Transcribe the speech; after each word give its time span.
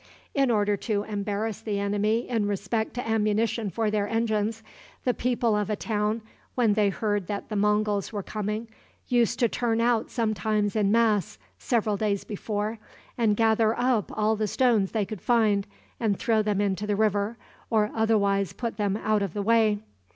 In 0.33 0.49
order 0.49 0.75
to 0.77 1.03
embarrass 1.03 1.61
the 1.61 1.77
enemy 1.79 2.27
in 2.27 2.47
respect 2.47 2.95
to 2.95 3.07
ammunition 3.07 3.69
for 3.69 3.91
their 3.91 4.07
engines, 4.07 4.63
the 5.03 5.13
people 5.13 5.55
of 5.55 5.69
a 5.69 5.75
town, 5.75 6.23
when 6.55 6.73
they 6.73 6.89
heard 6.89 7.27
that 7.27 7.49
the 7.49 7.55
Monguls 7.55 8.11
were 8.11 8.23
coming, 8.23 8.67
used 9.09 9.37
to 9.37 9.47
turn 9.47 9.79
out 9.79 10.09
sometimes 10.09 10.75
in 10.75 10.91
mass, 10.91 11.37
several 11.59 11.97
days 11.97 12.23
before, 12.23 12.79
and 13.15 13.37
gather 13.37 13.77
up 13.79 14.11
all 14.17 14.35
the 14.35 14.47
stones 14.47 14.91
they 14.91 15.05
could 15.05 15.21
find, 15.21 15.67
and 15.99 16.17
throw 16.17 16.41
them 16.41 16.59
into 16.59 16.87
the 16.87 16.95
river, 16.95 17.37
or 17.69 17.91
otherwise 17.93 18.53
put 18.53 18.77
them 18.77 18.97
out 18.97 19.21
of 19.21 19.35
the 19.35 19.43
way. 19.43 19.77